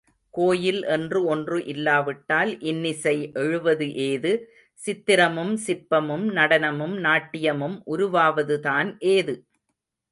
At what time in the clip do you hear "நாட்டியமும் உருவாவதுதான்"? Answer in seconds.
6.99-8.91